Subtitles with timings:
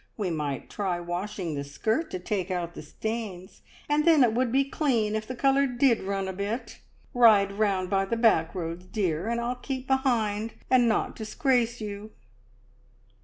[0.17, 4.51] We might try washing the skirt to take out the stains, and then it would
[4.51, 6.79] be clean, if the colour did run a bit!
[7.13, 12.13] Ride round by the back roads, dear, and I'll keep behind, and not disgrace you!"